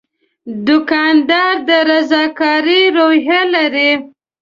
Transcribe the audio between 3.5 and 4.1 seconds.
لري.